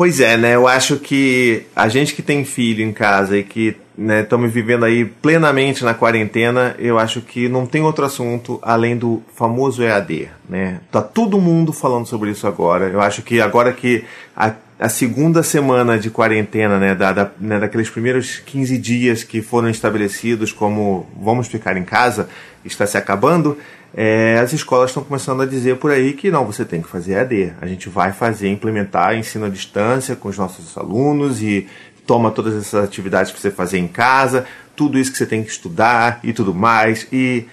Pois 0.00 0.18
é, 0.18 0.34
né? 0.34 0.54
Eu 0.54 0.66
acho 0.66 0.96
que 0.96 1.66
a 1.76 1.86
gente 1.86 2.14
que 2.14 2.22
tem 2.22 2.42
filho 2.42 2.82
em 2.82 2.90
casa 2.90 3.36
e 3.36 3.44
que 3.44 3.76
estamos 3.98 4.46
né, 4.46 4.50
vivendo 4.50 4.86
aí 4.86 5.04
plenamente 5.04 5.84
na 5.84 5.92
quarentena, 5.92 6.74
eu 6.78 6.98
acho 6.98 7.20
que 7.20 7.50
não 7.50 7.66
tem 7.66 7.82
outro 7.82 8.06
assunto 8.06 8.58
além 8.62 8.96
do 8.96 9.22
famoso 9.34 9.82
EAD, 9.82 10.30
né? 10.48 10.80
Tá 10.90 11.02
todo 11.02 11.38
mundo 11.38 11.70
falando 11.70 12.06
sobre 12.06 12.30
isso 12.30 12.46
agora. 12.46 12.86
Eu 12.86 12.98
acho 12.98 13.20
que 13.20 13.42
agora 13.42 13.74
que 13.74 14.02
a, 14.34 14.54
a 14.80 14.88
segunda 14.88 15.42
semana 15.42 15.98
de 15.98 16.08
quarentena, 16.08 16.78
né, 16.78 16.94
da, 16.94 17.12
da, 17.12 17.30
né, 17.38 17.60
daqueles 17.60 17.90
primeiros 17.90 18.38
15 18.38 18.78
dias 18.78 19.22
que 19.22 19.42
foram 19.42 19.68
estabelecidos 19.68 20.52
como 20.52 21.06
vamos 21.20 21.48
ficar 21.48 21.76
em 21.76 21.84
casa, 21.84 22.30
está 22.64 22.86
se 22.86 22.96
acabando, 22.96 23.58
é, 23.94 24.38
as 24.38 24.54
escolas 24.54 24.88
estão 24.88 25.04
começando 25.04 25.42
a 25.42 25.46
dizer 25.46 25.76
por 25.76 25.90
aí 25.90 26.14
que 26.14 26.30
não, 26.30 26.46
você 26.46 26.64
tem 26.64 26.80
que 26.80 26.88
fazer 26.88 27.12
EAD. 27.12 27.52
A 27.60 27.66
gente 27.66 27.90
vai 27.90 28.12
fazer, 28.12 28.48
implementar 28.48 29.14
ensino 29.14 29.44
à 29.44 29.48
distância 29.50 30.16
com 30.16 30.28
os 30.28 30.38
nossos 30.38 30.78
alunos 30.78 31.42
e 31.42 31.68
toma 32.06 32.30
todas 32.30 32.54
essas 32.54 32.82
atividades 32.82 33.30
para 33.30 33.40
você 33.40 33.50
fazer 33.50 33.78
em 33.78 33.88
casa, 33.88 34.46
tudo 34.74 34.98
isso 34.98 35.12
que 35.12 35.18
você 35.18 35.26
tem 35.26 35.42
que 35.42 35.50
estudar 35.50 36.20
e 36.24 36.32
tudo 36.32 36.54
mais. 36.54 37.06
E 37.12 37.46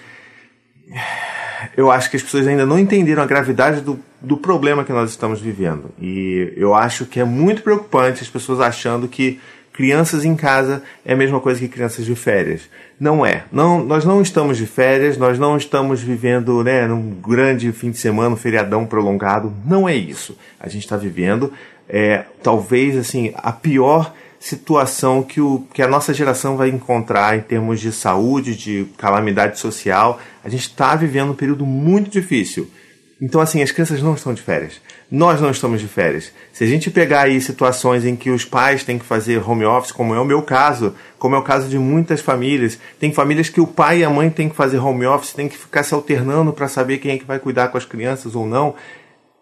eu 1.76 1.90
acho 1.90 2.10
que 2.10 2.16
as 2.16 2.22
pessoas 2.22 2.46
ainda 2.46 2.64
não 2.64 2.78
entenderam 2.78 3.22
a 3.22 3.26
gravidade 3.26 3.80
do, 3.80 3.98
do 4.20 4.36
problema 4.36 4.84
que 4.84 4.92
nós 4.92 5.10
estamos 5.10 5.40
vivendo. 5.40 5.90
E 6.00 6.52
eu 6.56 6.74
acho 6.74 7.06
que 7.06 7.20
é 7.20 7.24
muito 7.24 7.62
preocupante 7.62 8.22
as 8.22 8.28
pessoas 8.28 8.60
achando 8.60 9.08
que 9.08 9.40
crianças 9.78 10.24
em 10.24 10.34
casa 10.34 10.82
é 11.04 11.12
a 11.12 11.16
mesma 11.16 11.38
coisa 11.38 11.60
que 11.60 11.68
crianças 11.68 12.04
de 12.04 12.16
férias. 12.16 12.62
Não 12.98 13.24
é. 13.24 13.44
Não, 13.52 13.78
nós 13.78 14.04
não 14.04 14.20
estamos 14.20 14.56
de 14.56 14.66
férias, 14.66 15.16
nós 15.16 15.38
não 15.38 15.56
estamos 15.56 16.02
vivendo 16.02 16.64
né, 16.64 16.84
num 16.88 17.12
grande 17.12 17.70
fim 17.70 17.92
de 17.92 17.96
semana, 17.96 18.34
um 18.34 18.36
feriadão 18.36 18.84
prolongado. 18.84 19.54
Não 19.64 19.88
é 19.88 19.94
isso. 19.94 20.36
A 20.58 20.68
gente 20.68 20.82
está 20.82 20.96
vivendo, 20.96 21.52
é, 21.88 22.24
talvez, 22.42 22.96
assim, 22.96 23.32
a 23.36 23.52
pior 23.52 24.12
situação 24.40 25.22
que, 25.22 25.40
o, 25.40 25.64
que 25.72 25.80
a 25.80 25.86
nossa 25.86 26.12
geração 26.12 26.56
vai 26.56 26.70
encontrar 26.70 27.38
em 27.38 27.40
termos 27.40 27.78
de 27.78 27.92
saúde, 27.92 28.56
de 28.56 28.84
calamidade 28.96 29.60
social. 29.60 30.20
A 30.42 30.48
gente 30.48 30.62
está 30.62 30.96
vivendo 30.96 31.30
um 31.30 31.36
período 31.36 31.64
muito 31.64 32.10
difícil. 32.10 32.68
Então, 33.20 33.40
assim, 33.40 33.60
as 33.60 33.72
crianças 33.72 34.00
não 34.00 34.14
estão 34.14 34.32
de 34.32 34.40
férias. 34.40 34.80
Nós 35.10 35.40
não 35.40 35.50
estamos 35.50 35.80
de 35.80 35.88
férias. 35.88 36.30
Se 36.52 36.62
a 36.62 36.66
gente 36.66 36.88
pegar 36.88 37.22
aí 37.22 37.40
situações 37.40 38.04
em 38.04 38.14
que 38.14 38.30
os 38.30 38.44
pais 38.44 38.84
têm 38.84 38.96
que 38.96 39.04
fazer 39.04 39.38
home 39.38 39.64
office, 39.64 39.90
como 39.90 40.14
é 40.14 40.20
o 40.20 40.24
meu 40.24 40.40
caso, 40.42 40.94
como 41.18 41.34
é 41.34 41.38
o 41.38 41.42
caso 41.42 41.68
de 41.68 41.78
muitas 41.78 42.20
famílias, 42.20 42.78
tem 43.00 43.12
famílias 43.12 43.48
que 43.48 43.60
o 43.60 43.66
pai 43.66 44.00
e 44.00 44.04
a 44.04 44.10
mãe 44.10 44.30
têm 44.30 44.48
que 44.48 44.54
fazer 44.54 44.78
home 44.78 45.04
office, 45.04 45.32
têm 45.32 45.48
que 45.48 45.58
ficar 45.58 45.82
se 45.82 45.94
alternando 45.94 46.52
para 46.52 46.68
saber 46.68 46.98
quem 46.98 47.12
é 47.12 47.18
que 47.18 47.24
vai 47.24 47.40
cuidar 47.40 47.68
com 47.68 47.78
as 47.78 47.84
crianças 47.84 48.36
ou 48.36 48.46
não. 48.46 48.76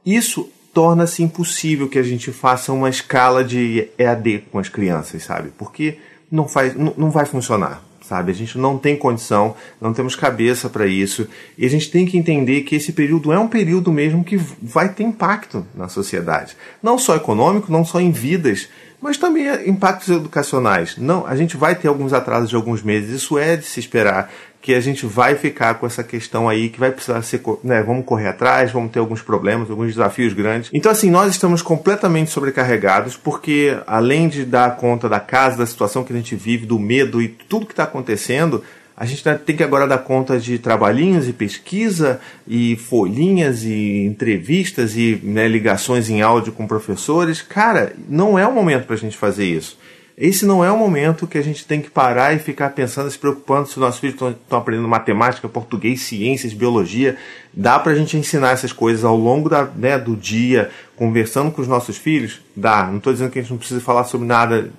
Isso 0.04 0.50
torna-se 0.72 1.22
impossível 1.22 1.88
que 1.88 1.98
a 1.98 2.02
gente 2.02 2.32
faça 2.32 2.72
uma 2.72 2.88
escala 2.88 3.44
de 3.44 3.88
EAD 3.98 4.44
com 4.50 4.58
as 4.58 4.70
crianças, 4.70 5.22
sabe? 5.22 5.50
Porque 5.56 5.98
não, 6.30 6.48
faz, 6.48 6.74
não, 6.74 6.94
não 6.96 7.10
vai 7.10 7.26
funcionar 7.26 7.82
sabe? 8.06 8.30
A 8.30 8.34
gente 8.34 8.56
não 8.56 8.78
tem 8.78 8.96
condição, 8.96 9.54
não 9.80 9.92
temos 9.92 10.14
cabeça 10.14 10.68
para 10.68 10.86
isso, 10.86 11.26
e 11.58 11.66
a 11.66 11.70
gente 11.70 11.90
tem 11.90 12.06
que 12.06 12.16
entender 12.16 12.62
que 12.62 12.76
esse 12.76 12.92
período 12.92 13.32
é 13.32 13.38
um 13.38 13.48
período 13.48 13.92
mesmo 13.92 14.24
que 14.24 14.36
vai 14.36 14.88
ter 14.88 15.02
impacto 15.02 15.66
na 15.74 15.88
sociedade, 15.88 16.56
não 16.82 16.98
só 16.98 17.16
econômico, 17.16 17.72
não 17.72 17.84
só 17.84 18.00
em 18.00 18.10
vidas, 18.10 18.68
mas 19.00 19.16
também 19.16 19.46
impactos 19.68 20.08
educacionais. 20.08 20.96
Não, 20.96 21.26
a 21.26 21.36
gente 21.36 21.56
vai 21.56 21.74
ter 21.74 21.88
alguns 21.88 22.12
atrasos 22.12 22.48
de 22.48 22.56
alguns 22.56 22.82
meses, 22.82 23.10
isso 23.10 23.38
é 23.38 23.56
de 23.56 23.64
se 23.64 23.80
esperar, 23.80 24.30
que 24.60 24.74
a 24.74 24.80
gente 24.80 25.06
vai 25.06 25.36
ficar 25.36 25.74
com 25.74 25.86
essa 25.86 26.02
questão 26.02 26.48
aí 26.48 26.68
que 26.68 26.80
vai 26.80 26.90
precisar 26.90 27.22
ser, 27.22 27.40
né, 27.62 27.82
vamos 27.82 28.04
correr 28.04 28.26
atrás, 28.26 28.72
vamos 28.72 28.90
ter 28.90 28.98
alguns 28.98 29.22
problemas, 29.22 29.70
alguns 29.70 29.94
desafios 29.94 30.32
grandes. 30.32 30.70
Então 30.74 30.90
assim, 30.90 31.08
nós 31.08 31.30
estamos 31.30 31.62
completamente 31.62 32.32
sobrecarregados 32.32 33.16
porque 33.16 33.78
além 33.86 34.28
de 34.28 34.44
dar 34.44 34.76
conta 34.76 35.08
da 35.08 35.20
casa, 35.20 35.58
da 35.58 35.66
situação 35.66 36.02
que 36.02 36.12
a 36.12 36.16
gente 36.16 36.34
vive, 36.34 36.66
do 36.66 36.80
medo 36.80 37.22
e 37.22 37.28
tudo 37.28 37.66
que 37.66 37.72
está 37.72 37.84
acontecendo, 37.84 38.64
a 38.96 39.04
gente 39.04 39.22
tem 39.44 39.54
que 39.54 39.62
agora 39.62 39.86
dar 39.86 39.98
conta 39.98 40.40
de 40.40 40.58
trabalhinhos 40.58 41.28
e 41.28 41.32
pesquisa 41.32 42.18
e 42.48 42.76
folhinhas 42.76 43.62
e 43.62 44.06
entrevistas 44.06 44.96
e 44.96 45.20
né, 45.22 45.46
ligações 45.46 46.08
em 46.08 46.22
áudio 46.22 46.52
com 46.52 46.66
professores. 46.66 47.42
Cara, 47.42 47.92
não 48.08 48.38
é 48.38 48.46
o 48.46 48.52
momento 48.54 48.86
para 48.86 48.94
a 48.94 48.98
gente 48.98 49.16
fazer 49.16 49.44
isso. 49.44 49.78
Esse 50.16 50.46
não 50.46 50.64
é 50.64 50.72
o 50.72 50.78
momento 50.78 51.26
que 51.26 51.36
a 51.36 51.42
gente 51.42 51.66
tem 51.66 51.82
que 51.82 51.90
parar 51.90 52.34
e 52.34 52.38
ficar 52.38 52.70
pensando, 52.70 53.10
se 53.10 53.18
preocupando 53.18 53.66
se 53.66 53.72
os 53.72 53.76
nossos 53.76 54.00
filhos 54.00 54.14
estão 54.14 54.58
aprendendo 54.58 54.88
matemática, 54.88 55.46
português, 55.46 56.00
ciências, 56.00 56.54
biologia. 56.54 57.18
Dá 57.52 57.78
para 57.78 57.92
a 57.92 57.94
gente 57.94 58.16
ensinar 58.16 58.52
essas 58.52 58.72
coisas 58.72 59.04
ao 59.04 59.14
longo 59.14 59.50
da, 59.50 59.64
né, 59.64 59.98
do 59.98 60.16
dia, 60.16 60.70
conversando 60.96 61.50
com 61.52 61.60
os 61.60 61.68
nossos 61.68 61.98
filhos? 61.98 62.40
Dá. 62.56 62.86
Não 62.86 62.96
estou 62.96 63.12
dizendo 63.12 63.30
que 63.30 63.38
a 63.38 63.42
gente 63.42 63.50
não 63.50 63.58
precisa 63.58 63.78
falar 63.78 64.04
sobre 64.04 64.26
nada 64.26 64.70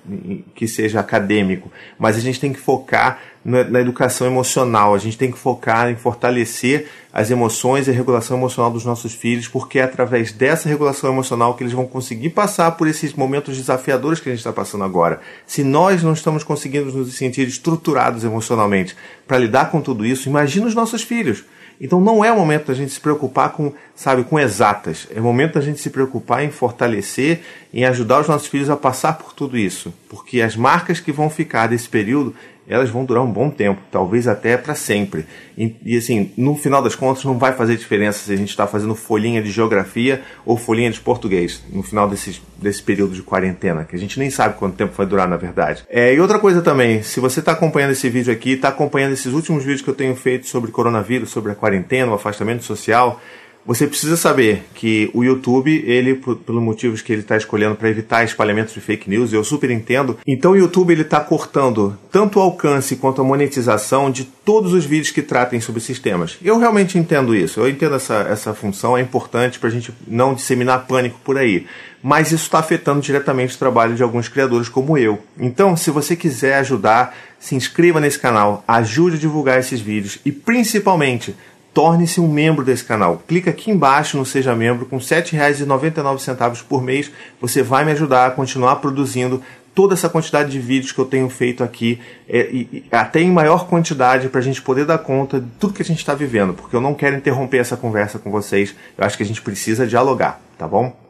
que 0.56 0.66
seja 0.66 0.98
acadêmico, 0.98 1.70
mas 1.96 2.16
a 2.16 2.20
gente 2.20 2.40
tem 2.40 2.52
que 2.52 2.58
focar 2.58 3.20
na 3.48 3.80
educação 3.80 4.26
emocional. 4.26 4.94
A 4.94 4.98
gente 4.98 5.16
tem 5.16 5.30
que 5.30 5.38
focar 5.38 5.90
em 5.90 5.96
fortalecer 5.96 6.88
as 7.10 7.30
emoções 7.30 7.88
e 7.88 7.90
a 7.90 7.94
regulação 7.94 8.36
emocional 8.36 8.70
dos 8.70 8.84
nossos 8.84 9.14
filhos, 9.14 9.48
porque 9.48 9.78
é 9.78 9.82
através 9.82 10.32
dessa 10.32 10.68
regulação 10.68 11.10
emocional 11.10 11.54
que 11.54 11.62
eles 11.62 11.72
vão 11.72 11.86
conseguir 11.86 12.30
passar 12.30 12.72
por 12.72 12.86
esses 12.86 13.14
momentos 13.14 13.56
desafiadores 13.56 14.20
que 14.20 14.28
a 14.28 14.32
gente 14.32 14.40
está 14.40 14.52
passando 14.52 14.84
agora. 14.84 15.20
Se 15.46 15.64
nós 15.64 16.02
não 16.02 16.12
estamos 16.12 16.44
conseguindo 16.44 16.92
nos 16.92 17.14
sentir 17.14 17.48
estruturados 17.48 18.22
emocionalmente 18.22 18.94
para 19.26 19.38
lidar 19.38 19.70
com 19.70 19.80
tudo 19.80 20.04
isso, 20.04 20.28
imagina 20.28 20.66
os 20.66 20.74
nossos 20.74 21.02
filhos. 21.02 21.44
Então 21.80 22.00
não 22.00 22.24
é 22.24 22.32
o 22.32 22.36
momento 22.36 22.66
da 22.66 22.74
gente 22.74 22.92
se 22.92 23.00
preocupar 23.00 23.52
com, 23.52 23.72
sabe, 23.94 24.24
com 24.24 24.38
exatas. 24.38 25.06
É 25.14 25.20
o 25.20 25.22
momento 25.22 25.54
da 25.54 25.60
gente 25.60 25.80
se 25.80 25.90
preocupar 25.90 26.44
em 26.44 26.50
fortalecer, 26.50 27.40
em 27.72 27.84
ajudar 27.84 28.20
os 28.20 28.28
nossos 28.28 28.48
filhos 28.48 28.68
a 28.68 28.76
passar 28.76 29.14
por 29.14 29.32
tudo 29.32 29.56
isso, 29.56 29.94
porque 30.08 30.40
as 30.40 30.56
marcas 30.56 30.98
que 30.98 31.12
vão 31.12 31.30
ficar 31.30 31.68
desse 31.68 31.88
período 31.88 32.34
elas 32.68 32.90
vão 32.90 33.04
durar 33.04 33.22
um 33.22 33.30
bom 33.30 33.50
tempo, 33.50 33.80
talvez 33.90 34.28
até 34.28 34.56
para 34.56 34.74
sempre. 34.74 35.24
E, 35.56 35.74
e, 35.84 35.96
assim, 35.96 36.30
no 36.36 36.54
final 36.54 36.82
das 36.82 36.94
contas, 36.94 37.24
não 37.24 37.38
vai 37.38 37.52
fazer 37.52 37.76
diferença 37.76 38.18
se 38.20 38.32
a 38.32 38.36
gente 38.36 38.50
está 38.50 38.66
fazendo 38.66 38.94
folhinha 38.94 39.42
de 39.42 39.50
geografia 39.50 40.22
ou 40.44 40.56
folhinha 40.56 40.90
de 40.90 41.00
português 41.00 41.62
no 41.72 41.82
final 41.82 42.08
desse, 42.08 42.40
desse 42.60 42.82
período 42.82 43.14
de 43.14 43.22
quarentena, 43.22 43.84
que 43.84 43.96
a 43.96 43.98
gente 43.98 44.18
nem 44.18 44.30
sabe 44.30 44.56
quanto 44.56 44.76
tempo 44.76 44.92
vai 44.94 45.06
durar, 45.06 45.28
na 45.28 45.36
verdade. 45.36 45.84
É, 45.88 46.14
e 46.14 46.20
outra 46.20 46.38
coisa 46.38 46.62
também, 46.62 47.02
se 47.02 47.18
você 47.18 47.40
está 47.40 47.52
acompanhando 47.52 47.92
esse 47.92 48.08
vídeo 48.08 48.32
aqui, 48.32 48.52
está 48.52 48.68
acompanhando 48.68 49.12
esses 49.12 49.32
últimos 49.32 49.64
vídeos 49.64 49.82
que 49.82 49.88
eu 49.88 49.94
tenho 49.94 50.14
feito 50.14 50.46
sobre 50.46 50.70
coronavírus, 50.70 51.30
sobre 51.30 51.52
a 51.52 51.54
quarentena, 51.54 52.12
o 52.12 52.14
afastamento 52.14 52.62
social, 52.64 53.20
você 53.68 53.86
precisa 53.86 54.16
saber 54.16 54.64
que 54.72 55.10
o 55.12 55.22
YouTube, 55.22 55.84
ele, 55.86 56.14
pelos 56.14 56.62
motivos 56.62 57.02
que 57.02 57.12
ele 57.12 57.20
está 57.20 57.36
escolhendo 57.36 57.74
para 57.74 57.90
evitar 57.90 58.24
espalhamento 58.24 58.72
de 58.72 58.80
fake 58.80 59.10
news, 59.10 59.30
eu 59.30 59.44
super 59.44 59.70
entendo. 59.70 60.18
Então 60.26 60.52
o 60.52 60.56
YouTube 60.56 60.90
ele 60.90 61.02
está 61.02 61.20
cortando 61.20 61.94
tanto 62.10 62.38
o 62.38 62.42
alcance 62.42 62.96
quanto 62.96 63.20
a 63.20 63.24
monetização 63.24 64.10
de 64.10 64.24
todos 64.24 64.72
os 64.72 64.86
vídeos 64.86 65.10
que 65.10 65.20
tratem 65.20 65.60
sobre 65.60 65.82
sistemas. 65.82 66.38
Eu 66.42 66.58
realmente 66.58 66.96
entendo 66.96 67.36
isso. 67.36 67.60
Eu 67.60 67.68
entendo 67.68 67.96
essa, 67.96 68.26
essa 68.30 68.54
função, 68.54 68.96
é 68.96 69.02
importante 69.02 69.58
para 69.58 69.68
a 69.68 69.72
gente 69.72 69.92
não 70.06 70.32
disseminar 70.32 70.86
pânico 70.86 71.20
por 71.22 71.36
aí. 71.36 71.66
Mas 72.02 72.28
isso 72.28 72.44
está 72.44 72.60
afetando 72.60 73.02
diretamente 73.02 73.54
o 73.54 73.58
trabalho 73.58 73.94
de 73.94 74.02
alguns 74.02 74.28
criadores 74.28 74.70
como 74.70 74.96
eu. 74.96 75.18
Então, 75.38 75.76
se 75.76 75.90
você 75.90 76.16
quiser 76.16 76.54
ajudar, 76.54 77.14
se 77.38 77.54
inscreva 77.54 78.00
nesse 78.00 78.18
canal, 78.18 78.64
ajude 78.66 79.16
a 79.16 79.20
divulgar 79.20 79.58
esses 79.58 79.78
vídeos 79.78 80.18
e 80.24 80.32
principalmente 80.32 81.34
torne-se 81.78 82.20
um 82.20 82.26
membro 82.26 82.64
desse 82.64 82.82
canal. 82.82 83.22
Clica 83.28 83.50
aqui 83.50 83.70
embaixo 83.70 84.18
no 84.18 84.26
Seja 84.26 84.52
Membro, 84.52 84.84
com 84.84 84.96
R$ 84.96 85.02
7,99 85.04 86.64
por 86.68 86.82
mês, 86.82 87.08
você 87.40 87.62
vai 87.62 87.84
me 87.84 87.92
ajudar 87.92 88.26
a 88.26 88.30
continuar 88.32 88.74
produzindo 88.76 89.40
toda 89.76 89.94
essa 89.94 90.08
quantidade 90.08 90.50
de 90.50 90.58
vídeos 90.58 90.90
que 90.90 90.98
eu 90.98 91.04
tenho 91.04 91.28
feito 91.30 91.62
aqui, 91.62 92.00
é, 92.28 92.50
e, 92.50 92.84
até 92.90 93.20
em 93.20 93.30
maior 93.30 93.68
quantidade, 93.68 94.28
para 94.28 94.40
a 94.40 94.42
gente 94.42 94.60
poder 94.60 94.86
dar 94.86 94.98
conta 94.98 95.38
de 95.38 95.46
tudo 95.60 95.72
que 95.72 95.82
a 95.82 95.84
gente 95.84 95.98
está 95.98 96.16
vivendo, 96.16 96.52
porque 96.52 96.74
eu 96.74 96.80
não 96.80 96.94
quero 96.94 97.14
interromper 97.14 97.58
essa 97.58 97.76
conversa 97.76 98.18
com 98.18 98.28
vocês, 98.28 98.74
eu 98.98 99.06
acho 99.06 99.16
que 99.16 99.22
a 99.22 99.26
gente 99.26 99.40
precisa 99.40 99.86
dialogar, 99.86 100.40
tá 100.58 100.66
bom? 100.66 101.07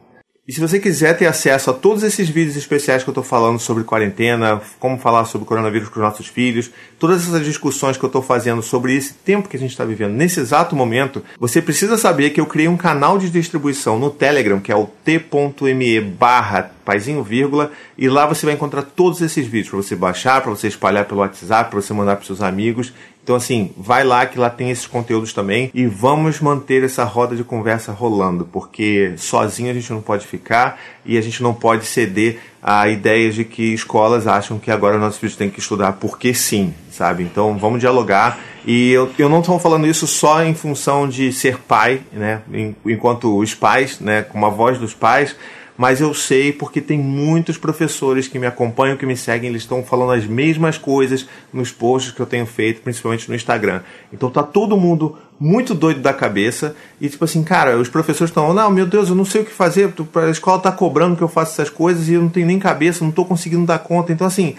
E 0.49 0.51
se 0.51 0.59
você 0.59 0.79
quiser 0.79 1.15
ter 1.15 1.27
acesso 1.27 1.69
a 1.69 1.73
todos 1.75 2.01
esses 2.01 2.27
vídeos 2.27 2.57
especiais 2.57 3.03
que 3.03 3.09
eu 3.09 3.11
estou 3.11 3.23
falando 3.23 3.59
sobre 3.59 3.83
quarentena, 3.83 4.59
como 4.79 4.97
falar 4.97 5.25
sobre 5.25 5.47
coronavírus 5.47 5.89
com 5.89 5.99
os 5.99 6.03
nossos 6.03 6.25
filhos, 6.25 6.71
todas 6.97 7.21
essas 7.21 7.45
discussões 7.45 7.97
que 7.97 8.03
eu 8.03 8.07
estou 8.07 8.23
fazendo 8.23 8.63
sobre 8.63 8.95
esse 8.95 9.13
tempo 9.13 9.47
que 9.47 9.55
a 9.55 9.59
gente 9.59 9.69
está 9.69 9.85
vivendo 9.85 10.13
nesse 10.13 10.39
exato 10.39 10.75
momento, 10.75 11.23
você 11.39 11.61
precisa 11.61 11.99
saber 11.99 12.31
que 12.31 12.41
eu 12.41 12.47
criei 12.47 12.67
um 12.67 12.77
canal 12.77 13.19
de 13.19 13.29
distribuição 13.29 13.99
no 13.99 14.09
Telegram, 14.09 14.59
que 14.59 14.71
é 14.71 14.75
o 14.75 14.87
t.me 15.05 16.01
barra 16.01 16.71
paizinho 16.83 17.21
vírgula, 17.21 17.71
e 17.95 18.09
lá 18.09 18.25
você 18.25 18.47
vai 18.47 18.55
encontrar 18.55 18.81
todos 18.81 19.21
esses 19.21 19.45
vídeos 19.45 19.69
para 19.69 19.77
você 19.77 19.95
baixar, 19.95 20.41
para 20.41 20.49
você 20.49 20.67
espalhar 20.67 21.05
pelo 21.05 21.19
WhatsApp, 21.19 21.69
para 21.69 21.79
você 21.79 21.93
mandar 21.93 22.15
para 22.15 22.25
seus 22.25 22.41
amigos. 22.41 22.91
Então, 23.29 23.37
assim, 23.37 23.69
vai 23.77 24.03
lá 24.03 24.25
que 24.25 24.39
lá 24.39 24.49
tem 24.49 24.71
esses 24.71 24.87
conteúdos 24.87 25.33
também 25.33 25.69
e 25.71 25.85
vamos 25.85 26.41
manter 26.41 26.83
essa 26.83 27.03
roda 27.03 27.35
de 27.35 27.43
conversa 27.43 27.91
rolando, 27.91 28.43
porque 28.43 29.13
sozinho 29.17 29.69
a 29.69 29.73
gente 29.75 29.93
não 29.93 30.01
pode 30.01 30.25
ficar 30.25 30.79
e 31.05 31.15
a 31.15 31.21
gente 31.21 31.43
não 31.43 31.53
pode 31.53 31.85
ceder 31.85 32.39
a 32.59 32.89
ideias 32.89 33.35
de 33.35 33.45
que 33.45 33.71
escolas 33.71 34.25
acham 34.25 34.57
que 34.57 34.71
agora 34.71 34.97
nossos 34.97 35.19
filhos 35.19 35.35
têm 35.35 35.47
que 35.47 35.59
estudar 35.59 35.93
porque 35.93 36.33
sim, 36.33 36.73
sabe? 36.89 37.21
Então, 37.21 37.55
vamos 37.55 37.79
dialogar. 37.79 38.39
E 38.65 38.89
eu, 38.89 39.11
eu 39.19 39.29
não 39.29 39.41
estou 39.41 39.59
falando 39.59 39.85
isso 39.85 40.07
só 40.07 40.43
em 40.43 40.55
função 40.55 41.07
de 41.07 41.31
ser 41.31 41.59
pai, 41.59 42.01
né? 42.11 42.41
Enquanto 42.83 43.37
os 43.37 43.53
pais, 43.53 43.99
né? 43.99 44.23
Com 44.23 44.43
a 44.43 44.49
voz 44.49 44.79
dos 44.79 44.95
pais, 44.95 45.35
mas 45.79 46.01
eu 46.01 46.13
sei 46.13 46.51
porque 46.51 46.81
tem 46.81 46.99
muitos 46.99 47.57
professores 47.57 48.27
que 48.27 48.37
me 48.37 48.45
acompanham, 48.45 48.97
que 48.97 49.05
me 49.05 49.15
seguem, 49.15 49.49
eles 49.49 49.61
estão 49.61 49.81
falando 49.81 50.11
as 50.11 50.25
mesmas 50.25 50.77
coisas 50.77 51.25
nos 51.53 51.71
posts 51.71 52.11
que 52.11 52.19
eu 52.19 52.25
tenho 52.25 52.45
feito, 52.45 52.81
principalmente 52.81 53.29
no 53.29 53.33
Instagram. 53.33 53.79
Então 54.11 54.29
tá 54.29 54.43
todo 54.43 54.75
mundo 54.75 55.17
muito 55.39 55.73
doido 55.73 56.01
da 56.01 56.11
cabeça 56.11 56.75
e 56.99 57.07
tipo 57.07 57.23
assim, 57.23 57.45
cara, 57.45 57.77
os 57.77 57.87
professores 57.87 58.29
estão, 58.29 58.53
não, 58.53 58.69
meu 58.69 58.85
Deus, 58.85 59.07
eu 59.07 59.15
não 59.15 59.23
sei 59.23 59.43
o 59.43 59.45
que 59.45 59.53
fazer, 59.53 59.93
a 60.15 60.29
escola 60.29 60.59
tá 60.59 60.69
cobrando 60.69 61.15
que 61.15 61.21
eu 61.21 61.29
faça 61.29 61.53
essas 61.53 61.73
coisas 61.73 62.09
e 62.09 62.13
eu 62.15 62.21
não 62.21 62.29
tenho 62.29 62.45
nem 62.45 62.59
cabeça, 62.59 63.05
não 63.05 63.11
tô 63.11 63.23
conseguindo 63.23 63.65
dar 63.65 63.79
conta. 63.79 64.11
Então 64.11 64.27
assim, 64.27 64.57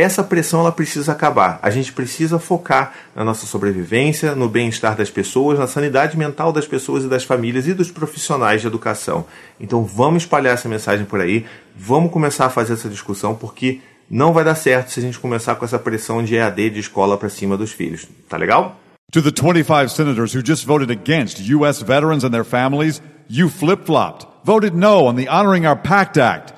essa 0.00 0.22
pressão 0.22 0.60
ela 0.60 0.70
precisa 0.70 1.10
acabar. 1.10 1.58
A 1.60 1.70
gente 1.70 1.92
precisa 1.92 2.38
focar 2.38 2.92
na 3.16 3.24
nossa 3.24 3.46
sobrevivência, 3.46 4.32
no 4.36 4.48
bem-estar 4.48 4.96
das 4.96 5.10
pessoas, 5.10 5.58
na 5.58 5.66
sanidade 5.66 6.16
mental 6.16 6.52
das 6.52 6.68
pessoas 6.68 7.02
e 7.02 7.08
das 7.08 7.24
famílias 7.24 7.66
e 7.66 7.74
dos 7.74 7.90
profissionais 7.90 8.60
de 8.60 8.68
educação. 8.68 9.26
Então 9.58 9.82
vamos 9.82 10.22
espalhar 10.22 10.54
essa 10.54 10.68
mensagem 10.68 11.04
por 11.04 11.20
aí, 11.20 11.44
vamos 11.76 12.12
começar 12.12 12.46
a 12.46 12.48
fazer 12.48 12.74
essa 12.74 12.88
discussão 12.88 13.34
porque 13.34 13.80
não 14.08 14.32
vai 14.32 14.44
dar 14.44 14.54
certo 14.54 14.92
se 14.92 15.00
a 15.00 15.02
gente 15.02 15.18
começar 15.18 15.56
com 15.56 15.64
essa 15.64 15.80
pressão 15.80 16.22
de 16.22 16.36
EAD 16.36 16.70
de 16.70 16.78
escola 16.78 17.18
para 17.18 17.28
cima 17.28 17.56
dos 17.56 17.72
filhos. 17.72 18.06
Tá 18.28 18.36
legal? 18.36 18.78
To 19.10 19.20
the 19.20 19.32
25 19.32 19.88
senators 19.88 20.32
who 20.32 20.46
just 20.46 20.64
voted 20.64 20.92
against 20.92 21.40
U.S. 21.40 21.82
veterans 21.82 22.22
and 22.22 22.30
their 22.30 22.44
families, 22.44 23.02
you 23.28 23.48
flip-flopped, 23.48 24.28
voted 24.44 24.76
no 24.76 25.08
on 25.08 25.16
the 25.16 25.26
Honoring 25.28 25.66
Our 25.66 25.76
Pact 25.76 26.18
Act. 26.18 26.57